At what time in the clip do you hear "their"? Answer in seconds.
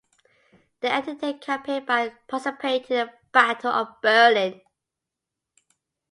1.21-1.35